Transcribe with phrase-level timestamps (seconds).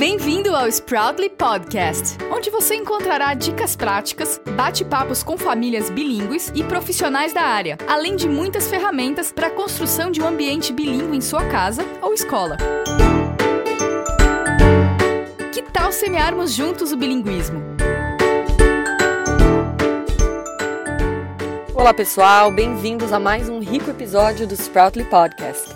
[0.00, 7.34] Bem-vindo ao Sproutly Podcast, onde você encontrará dicas práticas, bate-papos com famílias bilíngues e profissionais
[7.34, 11.44] da área, além de muitas ferramentas para a construção de um ambiente bilíngue em sua
[11.48, 12.56] casa ou escola.
[15.52, 17.60] Que tal semearmos juntos o bilinguismo?
[21.74, 25.68] Olá pessoal, bem-vindos a mais um rico episódio do Sproutly Podcast.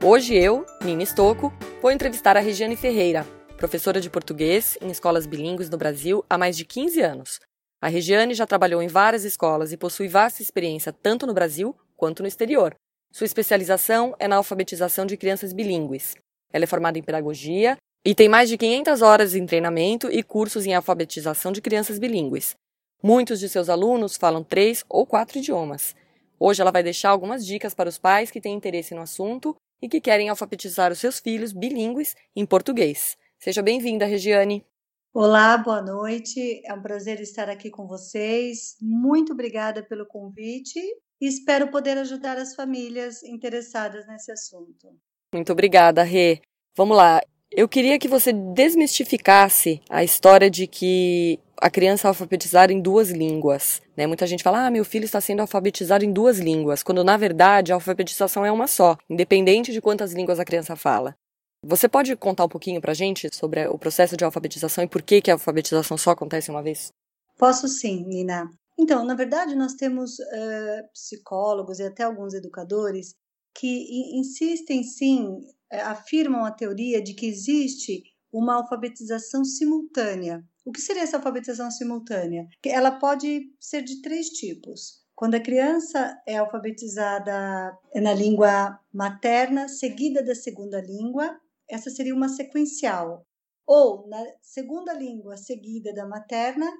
[0.00, 1.52] Hoje eu, Nina Stocco,
[1.82, 3.26] vou entrevistar a Regiane Ferreira,
[3.62, 7.38] professora de português em escolas bilíngues no Brasil há mais de 15 anos.
[7.80, 12.24] A Regiane já trabalhou em várias escolas e possui vasta experiência tanto no Brasil quanto
[12.24, 12.74] no exterior.
[13.12, 16.16] Sua especialização é na alfabetização de crianças bilíngues.
[16.52, 20.66] Ela é formada em pedagogia e tem mais de 500 horas em treinamento e cursos
[20.66, 22.56] em alfabetização de crianças bilíngues.
[23.00, 25.94] Muitos de seus alunos falam três ou quatro idiomas.
[26.36, 29.88] Hoje ela vai deixar algumas dicas para os pais que têm interesse no assunto e
[29.88, 33.16] que querem alfabetizar os seus filhos bilíngues em português.
[33.42, 34.64] Seja bem-vinda, Regiane.
[35.12, 36.62] Olá, boa noite.
[36.64, 38.76] É um prazer estar aqui com vocês.
[38.80, 40.78] Muito obrigada pelo convite
[41.20, 44.96] e espero poder ajudar as famílias interessadas nesse assunto.
[45.34, 46.40] Muito obrigada, Rê.
[46.76, 47.20] Vamos lá.
[47.50, 53.10] Eu queria que você desmistificasse a história de que a criança é alfabetizada em duas
[53.10, 53.82] línguas.
[53.96, 54.06] Né?
[54.06, 57.72] Muita gente fala, ah, meu filho está sendo alfabetizado em duas línguas, quando na verdade
[57.72, 61.16] a alfabetização é uma só, independente de quantas línguas a criança fala.
[61.64, 65.00] Você pode contar um pouquinho para a gente sobre o processo de alfabetização e por
[65.00, 66.92] que, que a alfabetização só acontece uma vez?
[67.38, 68.50] Posso sim, Nina.
[68.78, 73.14] Então, na verdade, nós temos uh, psicólogos e até alguns educadores
[73.54, 80.42] que insistem, sim, eh, afirmam a teoria de que existe uma alfabetização simultânea.
[80.64, 82.48] O que seria essa alfabetização simultânea?
[82.64, 85.02] Ela pode ser de três tipos.
[85.14, 91.38] Quando a criança é alfabetizada na língua materna, seguida da segunda língua,
[91.72, 93.26] essa seria uma sequencial,
[93.66, 96.70] ou na segunda língua seguida da materna,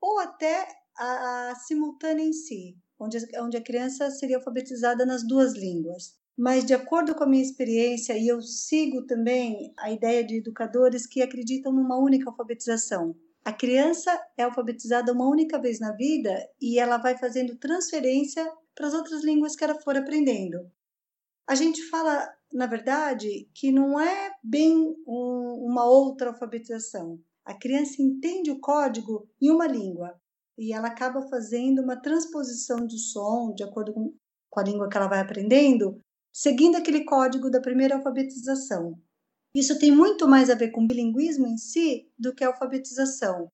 [0.00, 0.66] ou até
[0.98, 6.20] a, a simultânea em si, onde, onde a criança seria alfabetizada nas duas línguas.
[6.36, 11.06] Mas, de acordo com a minha experiência, e eu sigo também a ideia de educadores
[11.06, 13.14] que acreditam numa única alfabetização.
[13.44, 18.44] A criança é alfabetizada uma única vez na vida e ela vai fazendo transferência
[18.74, 20.70] para as outras línguas que ela for aprendendo.
[21.46, 24.76] A gente fala na verdade, que não é bem
[25.06, 27.18] um, uma outra alfabetização.
[27.44, 30.14] A criança entende o código em uma língua
[30.58, 34.14] e ela acaba fazendo uma transposição do som de acordo com,
[34.50, 35.98] com a língua que ela vai aprendendo,
[36.32, 39.00] seguindo aquele código da primeira alfabetização.
[39.54, 43.48] Isso tem muito mais a ver com bilinguismo em si do que a alfabetização.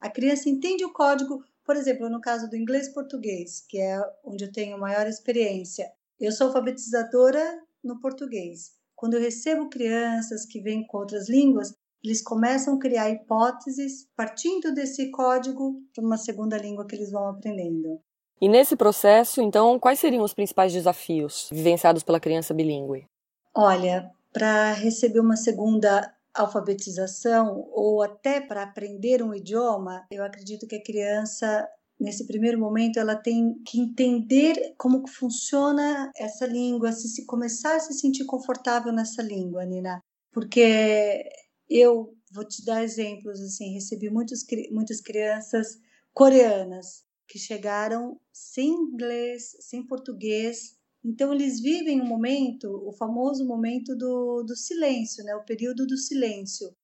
[0.00, 4.52] A criança entende o código, por exemplo, no caso do inglês-português, que é onde eu
[4.52, 5.90] tenho maior experiência.
[6.18, 8.72] Eu sou alfabetizadora no português.
[8.94, 14.72] Quando eu recebo crianças que vêm com outras línguas, eles começam a criar hipóteses partindo
[14.72, 18.00] desse código para uma segunda língua que eles vão aprendendo.
[18.40, 23.06] E nesse processo, então, quais seriam os principais desafios vivenciados pela criança bilíngue?
[23.54, 30.76] Olha, para receber uma segunda alfabetização ou até para aprender um idioma, eu acredito que
[30.76, 31.66] a criança
[31.98, 37.80] nesse primeiro momento ela tem que entender como funciona essa língua, se, se começar a
[37.80, 40.00] se sentir confortável nessa língua, Nina,
[40.32, 41.24] porque
[41.68, 45.78] eu vou te dar exemplos assim, recebi muitos, muitas crianças
[46.12, 53.94] coreanas que chegaram sem inglês, sem português, então eles vivem um momento, o famoso momento
[53.94, 55.34] do, do silêncio, né?
[55.34, 56.74] o período do silêncio,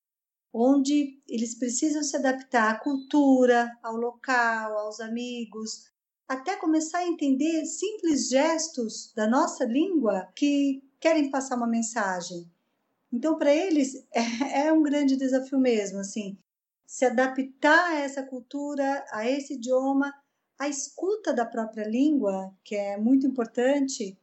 [0.52, 5.90] onde eles precisam se adaptar à cultura, ao local, aos amigos,
[6.28, 12.48] até começar a entender simples gestos da nossa língua que querem passar uma mensagem.
[13.12, 16.38] Então, para eles é, é, um grande desafio mesmo, assim,
[16.86, 20.12] se adaptar a essa cultura, a esse idioma,
[20.58, 24.18] a escuta da própria língua, que é muito importante,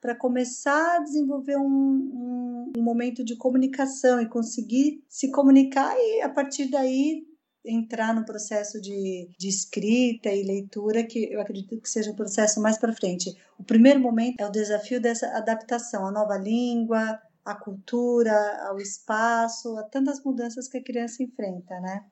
[0.00, 2.35] para começar a desenvolver um, um,
[2.76, 7.24] um, momento de comunicação e conseguir se comunicar e a partir daí
[7.64, 12.60] entrar no processo de, de escrita e leitura que eu acredito que seja o processo
[12.60, 13.34] mais para frente.
[13.58, 19.76] O primeiro momento é o desafio dessa adaptação à nova língua, à cultura, ao espaço,
[19.78, 22.04] a tantas mudanças que a criança enfrenta, né?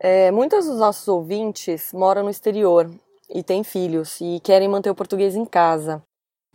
[0.00, 2.90] É, muitos dos nossos ouvintes moram no exterior
[3.28, 6.02] e têm filhos e querem manter o português em casa.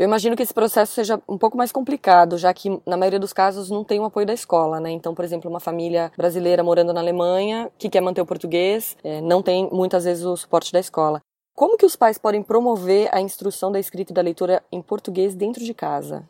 [0.04, 3.32] Eu imagino que esse processo seja um pouco mais complicado, já que na maioria dos
[3.32, 4.92] casos não tem o apoio da escola, né?
[4.92, 9.22] Então, por exemplo, uma família brasileira morando na Alemanha que quer manter o português é,
[9.22, 11.22] não tem muitas vezes o suporte da escola.
[11.56, 15.36] Como que os pais podem promover a instrução da escrita e da leitura em português
[15.36, 16.28] dentro de casa?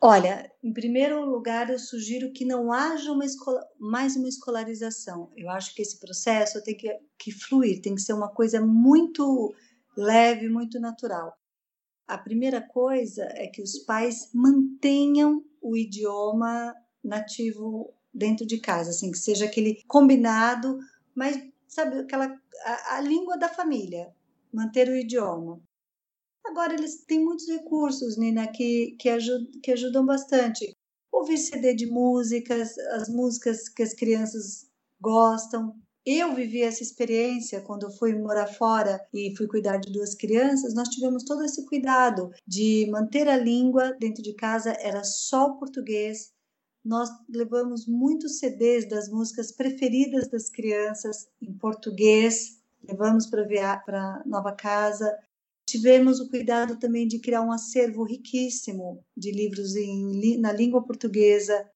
[0.00, 5.30] Olha, em primeiro lugar, eu sugiro que não haja uma escola, mais uma escolarização.
[5.36, 9.54] Eu acho que esse processo tem que, que fluir, tem que ser uma coisa muito
[9.96, 11.32] leve, muito natural.
[12.06, 19.10] A primeira coisa é que os pais mantenham o idioma nativo dentro de casa, assim,
[19.10, 20.78] que seja aquele combinado,
[21.14, 24.14] mas sabe aquela a, a língua da família,
[24.52, 25.60] manter o idioma.
[26.44, 30.76] Agora eles têm muitos recursos, Nina, que que, ajud, que ajudam bastante.
[31.10, 34.68] Ouvir CD de músicas, as músicas que as crianças
[35.00, 40.74] gostam, eu vivi essa experiência quando fui morar fora e fui cuidar de duas crianças.
[40.74, 45.58] Nós tivemos todo esse cuidado de manter a língua dentro de casa, era só o
[45.58, 46.32] português.
[46.84, 55.16] Nós levamos muitos CDs das músicas preferidas das crianças em português, levamos para nova casa.
[55.64, 61.70] Tivemos o cuidado também de criar um acervo riquíssimo de livros em, na língua portuguesa.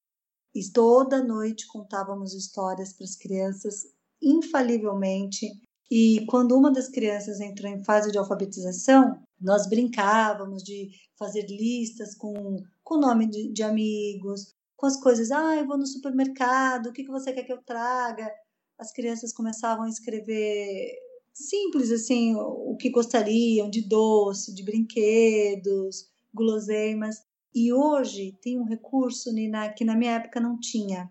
[0.52, 5.46] E toda noite contávamos histórias para as crianças infalivelmente.
[5.90, 12.14] E quando uma das crianças entrou em fase de alfabetização, nós brincávamos de fazer listas
[12.14, 12.56] com
[12.88, 15.30] o nome de, de, amigos, com as coisas.
[15.30, 18.30] Ah, eu vou no supermercado, o que, que você quer que eu traga?
[18.78, 20.98] As crianças começavam a escrever
[21.32, 27.22] simples assim, o que gostariam de doce, de brinquedos, guloseimas.
[27.54, 31.10] E hoje tem um recurso, Nina, que na minha época não tinha,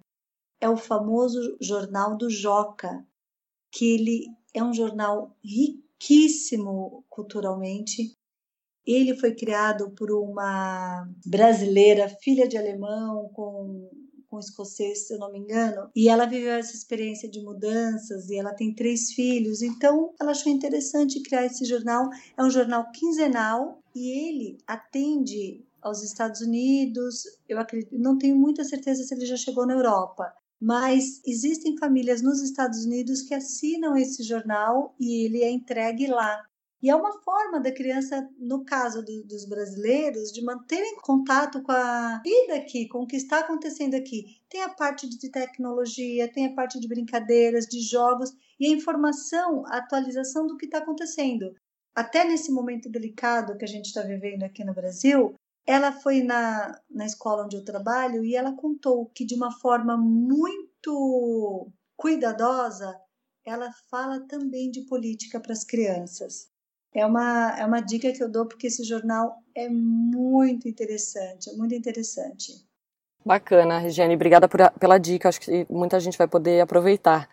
[0.65, 3.06] é o famoso jornal do Joca,
[3.71, 8.13] que ele é um jornal riquíssimo culturalmente.
[8.83, 13.89] Ele foi criado por uma brasileira, filha de alemão, com,
[14.27, 18.38] com escocês, se eu não me engano, e ela viveu essa experiência de mudanças e
[18.38, 22.09] ela tem três filhos, então ela achou interessante criar esse jornal.
[22.35, 27.23] É um jornal quinzenal e ele atende aos Estados Unidos.
[27.47, 32.22] Eu acredito, não tenho muita certeza se ele já chegou na Europa, mas existem famílias
[32.22, 36.44] nos Estados Unidos que assinam esse jornal e ele é entregue lá.
[36.81, 41.72] E é uma forma da criança, no caso do, dos brasileiros, de manterem contato com
[41.72, 44.40] a vida aqui, com o que está acontecendo aqui.
[44.48, 49.66] Tem a parte de tecnologia, tem a parte de brincadeiras, de jogos e a informação,
[49.66, 51.56] a atualização do que está acontecendo.
[51.96, 55.34] Até nesse momento delicado que a gente está vivendo aqui no Brasil,
[55.65, 59.97] ela foi na, na escola onde eu trabalho e ela contou que, de uma forma
[59.97, 62.95] muito cuidadosa,
[63.44, 66.50] ela fala também de política para as crianças.
[66.94, 71.53] É uma, é uma dica que eu dou porque esse jornal é muito interessante, é
[71.53, 72.53] muito interessante.
[73.25, 75.27] Bacana, Regiane, obrigada por, pela dica.
[75.27, 77.27] Acho que muita gente vai poder aproveitar.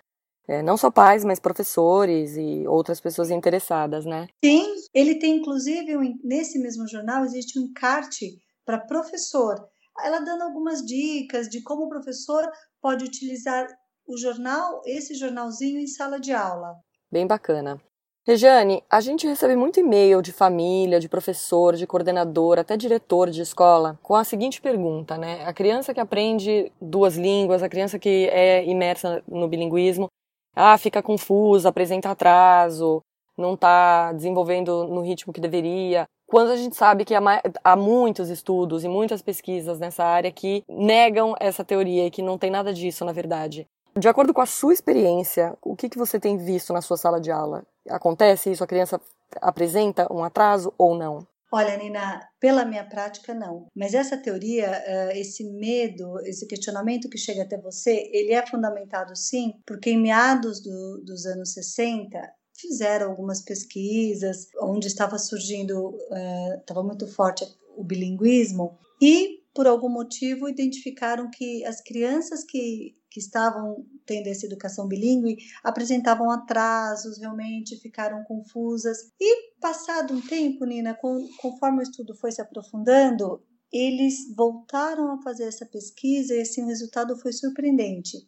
[0.49, 4.29] É, não só pais, mas professores e outras pessoas interessadas, né?
[4.45, 9.57] Sim, ele tem inclusive nesse mesmo jornal existe um encarte para professor,
[10.01, 12.49] ela dando algumas dicas de como o professor
[12.81, 13.67] pode utilizar
[14.07, 16.75] o jornal, esse jornalzinho em sala de aula.
[17.11, 17.81] Bem bacana.
[18.25, 23.43] Regiane, a gente recebe muito e-mail de família, de professor, de coordenador, até diretor de
[23.43, 25.45] escola, com a seguinte pergunta, né?
[25.45, 30.07] A criança que aprende duas línguas, a criança que é imersa no bilinguismo,
[30.55, 33.03] ah, fica confusa, apresenta atraso,
[33.37, 36.07] não está desenvolvendo no ritmo que deveria.
[36.27, 41.35] Quando a gente sabe que há, muitos estudos e muitas pesquisas nessa área que negam
[41.39, 43.67] essa teoria e que não tem nada disso, na verdade.
[43.95, 47.21] De acordo com a sua experiência, o que, que você tem visto na sua sala
[47.21, 47.63] de aula?
[47.91, 48.65] Acontece isso?
[48.65, 48.99] A criança
[49.43, 51.27] apresenta um atraso ou não?
[51.55, 53.67] Olha, Nina, pela minha prática, não.
[53.77, 59.15] Mas essa teoria, eh, esse medo, esse questionamento que chega até você, ele é fundamentado
[59.15, 62.19] sim, porque em meados do, dos anos 60,
[62.57, 67.45] fizeram algumas pesquisas onde estava surgindo, eh, estava muito forte
[67.77, 74.47] o bilinguismo, e por algum motivo identificaram que as crianças que, que estavam tendo essa
[74.47, 78.99] educação bilíngue apresentavam atrasos, realmente ficaram confusas.
[79.21, 80.97] E passado um tempo, Nina,
[81.41, 83.43] conforme o estudo foi se aprofundando,
[83.73, 88.19] eles voltaram a fazer essa pesquisa e assim o resultado foi surpreendente.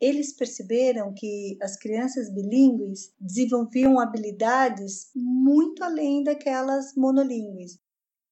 [0.00, 7.78] Eles perceberam que as crianças bilíngues desenvolviam habilidades muito além daquelas monolíngues.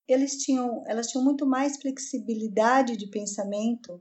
[0.08, 4.00] Eles tinham, elas tinham muito mais flexibilidade de pensamento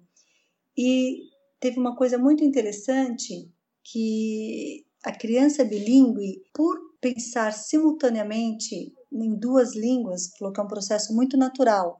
[0.77, 3.51] e teve uma coisa muito interessante
[3.83, 11.13] que a criança bilíngue, por pensar simultaneamente em duas línguas, falou que é um processo
[11.15, 11.99] muito natural.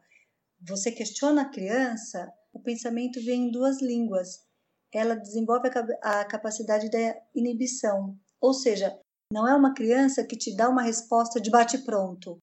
[0.68, 4.40] Você questiona a criança, o pensamento vem em duas línguas.
[4.94, 5.70] Ela desenvolve
[6.02, 8.98] a capacidade da inibição, ou seja,
[9.32, 12.40] não é uma criança que te dá uma resposta de bate-pronto.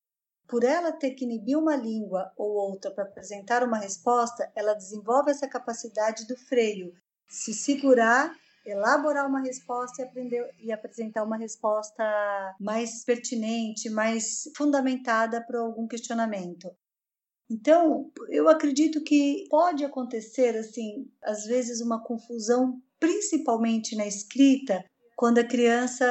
[0.47, 5.31] Por ela ter que inibir uma língua ou outra para apresentar uma resposta, ela desenvolve
[5.31, 6.93] essa capacidade do freio,
[7.29, 8.35] se segurar,
[8.65, 12.05] elaborar uma resposta e aprender e apresentar uma resposta
[12.61, 16.71] mais pertinente, mais fundamentada para algum questionamento.
[17.51, 24.83] Então, eu acredito que pode acontecer assim, às vezes uma confusão, principalmente na escrita,
[25.17, 26.05] quando a criança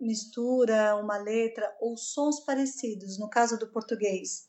[0.00, 4.48] mistura uma letra ou sons parecidos, no caso do português,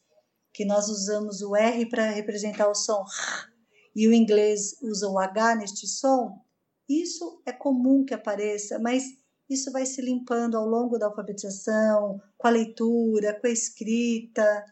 [0.53, 3.53] que nós usamos o R para representar o som R,
[3.95, 6.41] e o inglês usa o H neste som,
[6.87, 9.03] isso é comum que apareça, mas
[9.49, 14.65] isso vai se limpando ao longo da alfabetização, com a leitura, com a escrita.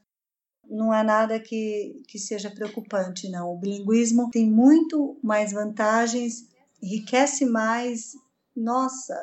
[0.69, 3.53] Não é nada que, que seja preocupante, não.
[3.53, 6.47] O bilinguismo tem muito mais vantagens,
[6.81, 8.13] enriquece mais
[8.55, 9.15] nossa,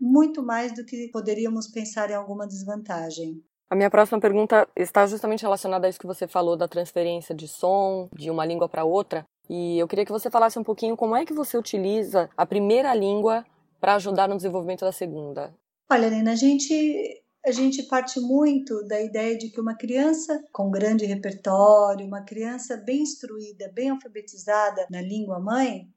[0.00, 3.42] muito mais do que poderíamos pensar em alguma desvantagem.
[3.70, 7.46] A minha próxima pergunta está justamente relacionada a isso que você falou da transferência de
[7.46, 9.26] som de uma língua para outra.
[9.48, 12.94] E eu queria que você falasse um pouquinho como é que você utiliza a primeira
[12.94, 13.44] língua
[13.80, 15.54] para ajudar no desenvolvimento da segunda.
[15.90, 20.70] Olha, Nina, a gente a gente parte muito da ideia de que uma criança com
[20.70, 25.88] grande repertório, uma criança bem instruída, bem alfabetizada na língua mãe,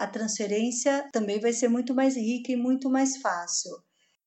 [0.00, 3.70] a transferência também vai ser muito mais rica e muito mais fácil.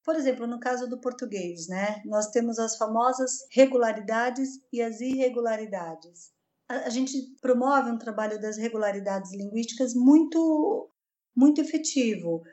[0.04, 2.00] Por exemplo, no caso do português, né?
[2.06, 6.32] Nós temos as famosas regularidades e as irregularidades.
[6.70, 10.90] A, gente promove um trabalho das regularidades linguísticas muito
[11.36, 12.44] muito efetivo.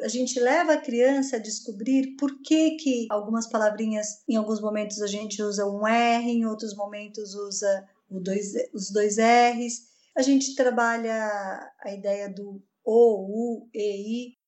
[0.00, 5.02] A gente leva a criança a descobrir por que, que algumas palavrinhas, em alguns momentos
[5.02, 9.87] a gente usa um R, em outros momentos usa dois, os dois R's
[10.18, 14.38] a gente trabalha a ideia do O, U, E, I.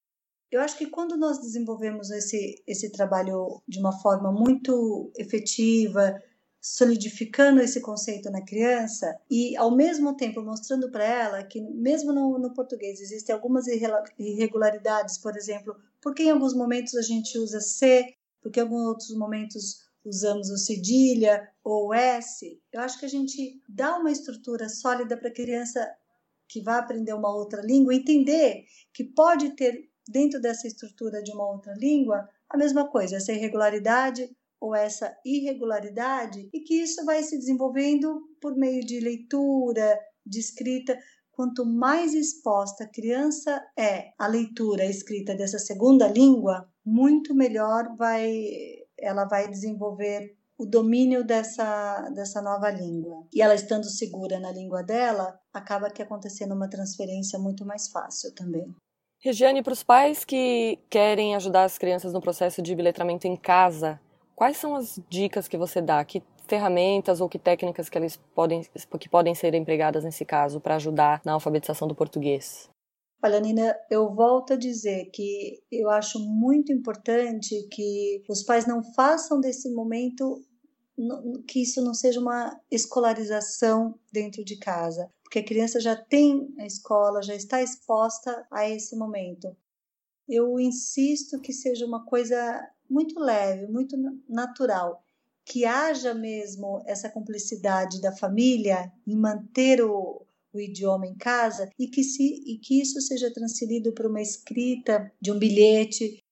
[0.50, 6.20] Eu acho que quando nós desenvolvemos esse, esse trabalho de uma forma muito efetiva,
[6.60, 12.36] solidificando esse conceito na criança e, ao mesmo tempo, mostrando para ela que, mesmo no,
[12.36, 13.66] no, português, existem algumas
[14.18, 18.12] irregularidades, por exemplo, porque em alguns momentos a gente usa C,
[18.42, 23.61] porque em alguns outros momentos usamos o cedilha ou S, eu acho que a gente
[23.69, 25.87] dá uma estrutura sólida para a criança
[26.49, 31.49] que vai aprender uma outra língua entender que pode ter dentro dessa estrutura de uma
[31.49, 34.28] outra língua a mesma coisa, essa irregularidade
[34.61, 40.99] ou essa irregularidade e que isso vai se desenvolvendo por meio de leitura, de escrita.
[41.30, 47.97] Quanto mais exposta a criança é à leitura, à escrita dessa segunda língua, muito melhor
[47.97, 53.26] vai ela vai desenvolver o domínio dessa, dessa nova língua.
[53.33, 58.35] E ela estando segura na língua dela, acaba que acontecendo uma transferência muito mais fácil
[58.35, 58.75] também.
[59.23, 63.99] Regiane, para os pais que querem ajudar as crianças no processo de biletramento em casa,
[64.35, 66.04] quais são as dicas que você dá?
[66.04, 68.62] Que ferramentas ou que técnicas que eles podem
[68.99, 72.69] que podem ser empregadas nesse caso para ajudar na alfabetização do português?
[73.22, 78.82] Olha, Nina, eu volto a dizer que eu acho muito importante que os pais não
[78.94, 80.42] façam desse momento
[81.46, 86.66] que isso não seja uma escolarização dentro de casa, porque a criança já tem a
[86.66, 89.54] escola, já está exposta a esse momento.
[90.28, 93.96] Eu insisto que seja uma coisa muito leve, muito
[94.28, 95.02] natural,
[95.44, 100.22] que haja mesmo essa cumplicidade da família em manter o,
[100.52, 105.11] o idioma em casa e que, se, e que isso seja transferido para uma escrita
[105.21, 106.23] de um bilhete.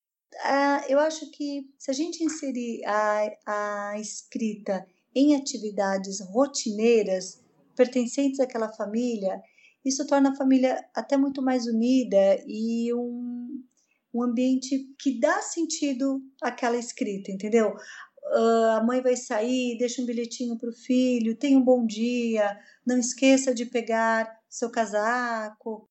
[0.45, 7.43] Ah, eu acho que se a gente inserir a, a escrita em atividades rotineiras
[7.77, 9.41] pertencentes àquela família,
[9.85, 13.63] isso torna a família até muito mais unida e um,
[14.13, 17.75] um ambiente que dá sentido àquela escrita, entendeu?
[18.31, 22.59] Uh, a mãe vai sair, deixa um bilhetinho para o filho, tenha um bom dia,
[22.87, 25.89] não esqueça de pegar seu casaco.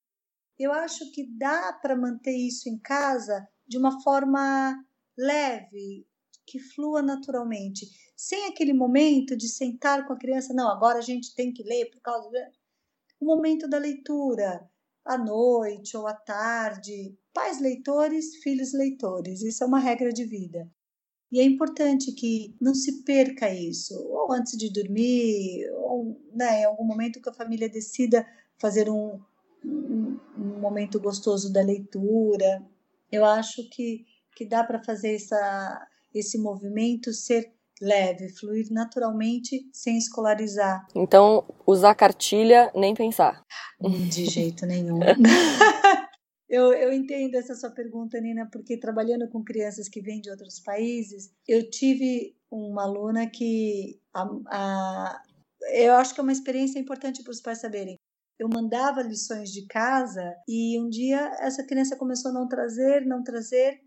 [0.58, 4.84] Eu acho que dá para manter isso em casa de uma forma
[5.18, 6.06] leve,
[6.46, 11.36] que flua naturalmente, sem aquele momento de sentar com a criança, não, agora a gente
[11.36, 12.38] tem que ler por causa do
[13.20, 14.70] o momento da leitura,
[15.04, 20.70] à noite ou à tarde, pais leitores, filhos leitores, isso é uma regra de vida.
[21.32, 26.66] E é importante que não se perca isso, ou antes de dormir, ou né, em
[26.66, 28.26] algum momento que a família decida
[28.58, 29.20] fazer um,
[29.64, 32.64] um, um momento gostoso da leitura.
[33.12, 34.06] Eu acho que,
[34.36, 40.88] que dá para fazer essa, esse movimento ser leve, fluir naturalmente, sem escolarizar.
[40.96, 43.44] Então, usar cartilha, nem pensar.
[44.10, 45.00] De jeito nenhum.
[46.50, 50.60] Eu, eu entendo essa sua pergunta, Nina, porque trabalhando com crianças que vêm de outros
[50.62, 55.24] países, eu tive uma aluna que a, a,
[55.74, 57.98] eu acho que é uma experiência importante para os pais saberem.
[58.40, 63.24] Eu mandava lições de casa e um dia essa criança começou a não trazer, não
[63.24, 63.82] trazer,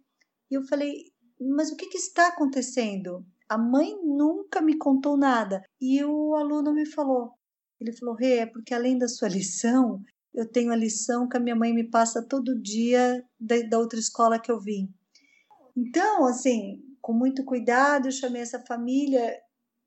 [0.50, 1.04] e eu falei:
[1.40, 3.24] Mas o que, que está acontecendo?
[3.48, 5.62] A mãe nunca me contou nada.
[5.80, 7.32] E o aluno me falou:
[7.80, 10.02] Ele falou, Rê, é porque além da sua lição,
[10.34, 13.98] eu tenho a lição que a minha mãe me passa todo dia da, da outra
[13.98, 14.92] escola que eu vim.
[15.76, 19.36] Então, assim, com muito cuidado, eu chamei essa família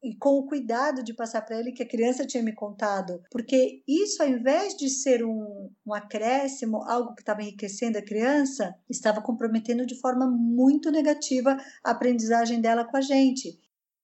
[0.04, 3.82] e com o cuidado de passar para ele que a criança tinha me contado, porque
[3.88, 9.22] isso, ao invés de ser um, um acréscimo, algo que estava enriquecendo a criança, estava
[9.22, 13.58] comprometendo de forma muito negativa a aprendizagem dela com a gente.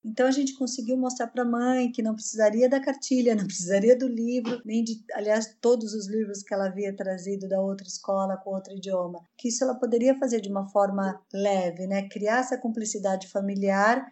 [0.03, 3.97] Então a gente conseguiu mostrar para a mãe que não precisaria da cartilha, não precisaria
[3.97, 8.37] do livro, nem de, aliás, todos os livros que ela havia trazido da outra escola
[8.37, 9.19] com outro idioma.
[9.37, 12.07] Que isso ela poderia fazer de uma forma leve, né?
[12.07, 14.05] Criar essa cumplicidade familiar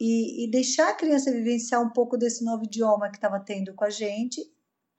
[0.00, 3.84] e, e deixar a criança vivenciar um pouco desse novo idioma que estava tendo com
[3.84, 4.40] a gente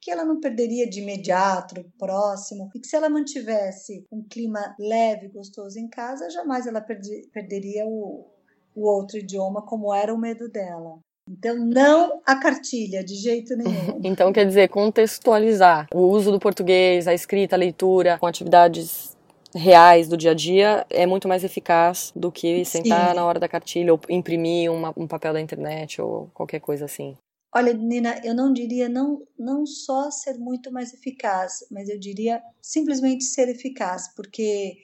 [0.02, 5.28] que ela não perderia de imediato, próximo, e que se ela mantivesse um clima leve,
[5.28, 8.28] gostoso em casa, jamais ela perdi, perderia o,
[8.76, 11.00] o outro idioma, como era o medo dela.
[11.30, 14.00] Então, não a cartilha, de jeito nenhum.
[14.04, 19.16] então, quer dizer, contextualizar o uso do português, a escrita, a leitura, com atividades
[19.54, 23.16] reais do dia a dia é muito mais eficaz do que sentar Sim.
[23.16, 27.18] na hora da cartilha ou imprimir uma, um papel da internet ou qualquer coisa assim.
[27.54, 32.42] Olha, Nina, eu não diria não, não só ser muito mais eficaz, mas eu diria
[32.62, 34.78] simplesmente ser eficaz, porque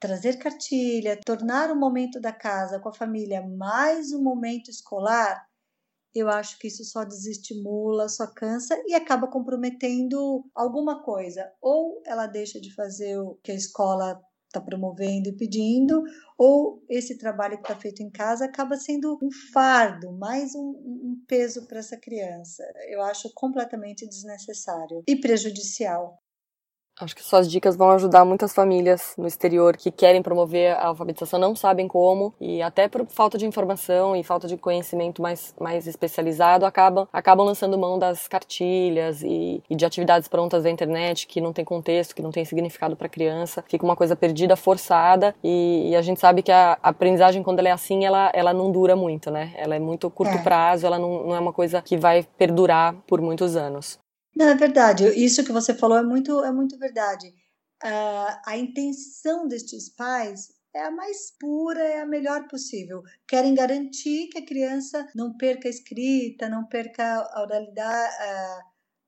[0.00, 5.46] trazer cartilha, tornar o momento da casa com a família mais um momento escolar,
[6.14, 11.52] eu acho que isso só desestimula, só cansa e acaba comprometendo alguma coisa.
[11.60, 16.02] Ou ela deixa de fazer o que a escola está promovendo e pedindo,
[16.38, 21.24] ou esse trabalho que está feito em casa acaba sendo um fardo, mais um, um
[21.28, 22.64] peso para essa criança.
[22.88, 26.18] Eu acho completamente desnecessário e prejudicial.
[27.00, 31.38] Acho que suas dicas vão ajudar muitas famílias no exterior que querem promover a alfabetização,
[31.38, 35.86] não sabem como, e até por falta de informação e falta de conhecimento mais, mais
[35.86, 41.40] especializado, acabam, acabam lançando mão das cartilhas e, e de atividades prontas da internet que
[41.40, 43.64] não tem contexto, que não tem significado para a criança.
[43.68, 47.68] Fica uma coisa perdida, forçada, e, e, a gente sabe que a aprendizagem, quando ela
[47.68, 49.52] é assim, ela, ela não dura muito, né?
[49.56, 50.42] Ela é muito curto é.
[50.42, 53.98] prazo, ela não, não é uma coisa que vai perdurar por muitos anos.
[54.38, 55.04] Não, é verdade.
[55.16, 57.26] Isso que você falou é muito, é muito verdade.
[57.84, 63.02] Uh, a intenção destes pais é a mais pura, é a melhor possível.
[63.26, 68.62] Querem garantir que a criança não perca a escrita, não perca a oralidade, a,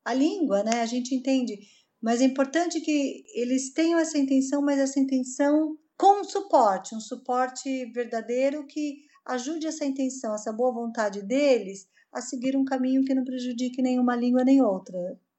[0.06, 0.80] a língua, né?
[0.82, 1.60] A gente entende.
[2.02, 7.84] Mas é importante que eles tenham essa intenção, mas essa intenção com suporte, um suporte
[7.92, 13.24] verdadeiro que ajude essa intenção, essa boa vontade deles a seguir um caminho que não
[13.24, 14.98] prejudique nenhuma língua nem outra.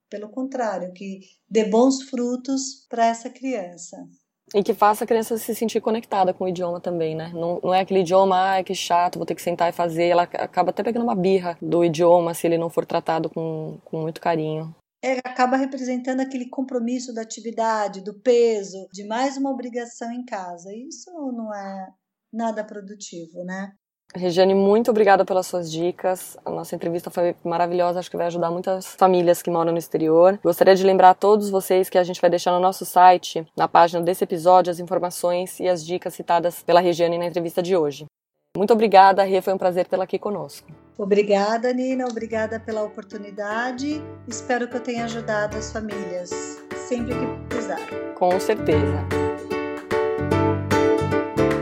[0.09, 3.97] Pelo contrário, que dê bons frutos para essa criança.
[4.53, 7.31] E que faça a criança se sentir conectada com o idioma também, né?
[7.33, 10.07] Não, não é aquele idioma, ah, que chato, vou ter que sentar e fazer.
[10.07, 14.01] Ela acaba até pegando uma birra do idioma se ele não for tratado com, com
[14.01, 14.75] muito carinho.
[15.03, 20.69] É, acaba representando aquele compromisso da atividade, do peso, de mais uma obrigação em casa.
[20.75, 21.87] Isso não é
[22.31, 23.73] nada produtivo, né?
[24.13, 26.37] Regiane, muito obrigada pelas suas dicas.
[26.43, 30.37] A nossa entrevista foi maravilhosa, acho que vai ajudar muitas famílias que moram no exterior.
[30.43, 33.67] Gostaria de lembrar a todos vocês que a gente vai deixar no nosso site, na
[33.67, 38.05] página desse episódio, as informações e as dicas citadas pela Regiane na entrevista de hoje.
[38.55, 40.67] Muito obrigada, Rê, foi um prazer tê-la aqui conosco.
[40.97, 44.01] Obrigada, Nina, obrigada pela oportunidade.
[44.27, 46.29] Espero que eu tenha ajudado as famílias
[46.75, 47.79] sempre que precisar.
[48.15, 49.30] Com certeza.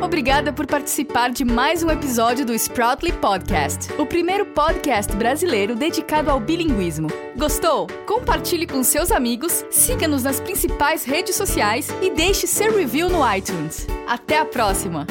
[0.10, 6.32] Obrigada por participar de mais um episódio do Sproutly Podcast, o primeiro podcast brasileiro dedicado
[6.32, 7.10] ao bilinguismo.
[7.38, 7.86] Gostou?
[8.08, 13.86] Compartilhe com seus amigos, siga-nos nas principais redes sociais e deixe seu review no iTunes.
[14.08, 15.06] Até a próxima!